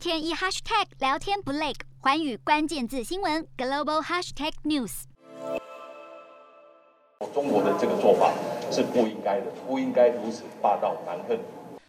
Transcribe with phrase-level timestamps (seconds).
[0.00, 5.02] 天一 hashtag 聊天不累，环宇关键字新闻 global hashtag news。
[7.34, 8.32] 中国的这个做法
[8.72, 11.38] 是不应该的，不应该如此霸道蛮横。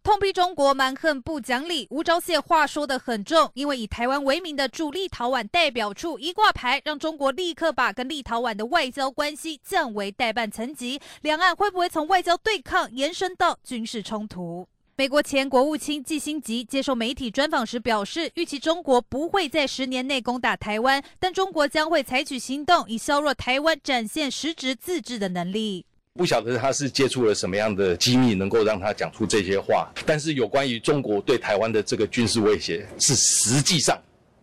[0.03, 14.67] 痛批中国蛮横不讲理，吴钊燮话说得很重，因为以台湾为名的驻立陶宛代表处一挂牌，让中国立刻把跟立陶宛的外交关系降为代办层级，两岸会不会从外交对抗延伸到军事冲突？
[15.01, 25.83] 美国前国务卿季辛吉接受媒体专访时表示，预期中国不会在十年内攻打台湾，但中国将会采取行动以削弱台湾展现实质自治的能力。
[26.13, 29.91] 不晓得他是接触了什么样的机密，能够让他讲出这些话。
[30.05, 33.99] 但是有关于中国对台湾的这个军事威胁是实际上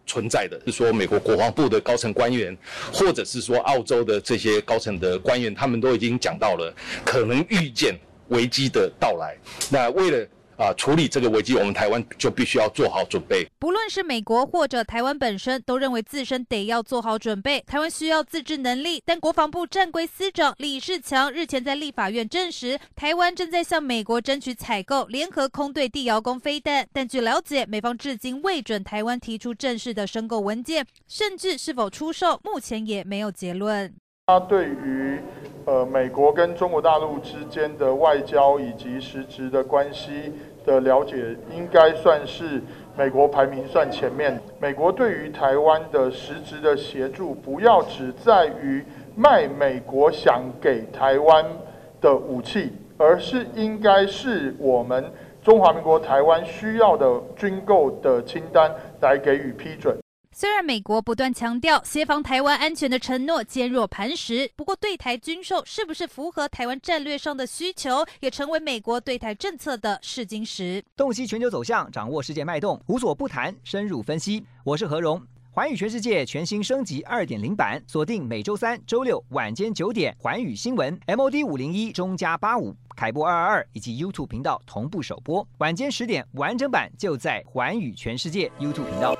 [0.09, 2.59] 存在的，是说美国国防部的高层官员，
[2.93, 7.97] 或者是说澳洲的这些高层的官员，他们都已经讲到了可能预见
[8.31, 9.37] 危机的到来。
[9.71, 10.29] 那为了
[10.59, 13.47] 啊，处理这个危机，我们台湾就必须要做好准备。
[13.61, 17.61] 不论是美国或者台湾本身，都认为自身得要做好准备。
[17.61, 26.85] 台湾需要自治能力，但国防部战规司长李世强日前在立法院证实，台湾正在向美国争取采购联合空对地遥攻飞弹。
[26.93, 33.95] 但据了解，美方至今未准台湾提出正式的申购文件，甚至是否出售，目前也没有结论。
[34.27, 35.21] 他对于
[35.69, 40.33] 呃美国跟中国大陆之间的外交以及实质的关系。
[40.67, 42.61] 的了解应该算是
[42.95, 44.39] 美国排名算前面。
[44.61, 48.85] 美国对于台湾的实质的协助，不要只在于
[49.17, 51.43] 卖美国想给台湾
[52.03, 55.11] 的武器，而是应该是我们
[55.43, 59.97] 中华民国台湾需要的军购的清单来给予批准。
[60.41, 70.81] 虽然美国不断强调协防台湾安全的承诺坚若磐石，不过对台军售是不是符合台湾战略上的需求，也成为美国对台政策的试金石。
[70.97, 74.47] 洞悉全球走向，掌握世界脉动，无所不谈，深入分析。
[74.63, 89.19] 我是何荣，环宇全世界全新升级二点零版，锁定每周三、周六晚间九点，环宇新闻 MOD 五零一中加八五凯播二二二以及 YouTube 频道同步首播，晚间十点完整版就在环宇全世界 YouTube 频道。